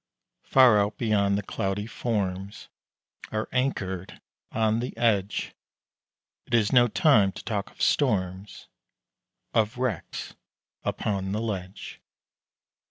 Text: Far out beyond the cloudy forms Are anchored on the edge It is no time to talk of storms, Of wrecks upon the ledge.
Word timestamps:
Far 0.41 0.79
out 0.79 0.97
beyond 0.97 1.37
the 1.37 1.43
cloudy 1.43 1.85
forms 1.85 2.69
Are 3.31 3.47
anchored 3.51 4.19
on 4.51 4.79
the 4.79 4.97
edge 4.97 5.53
It 6.47 6.55
is 6.55 6.73
no 6.73 6.87
time 6.87 7.31
to 7.33 7.43
talk 7.43 7.69
of 7.69 7.83
storms, 7.83 8.67
Of 9.53 9.77
wrecks 9.77 10.33
upon 10.83 11.33
the 11.33 11.39
ledge. 11.39 12.01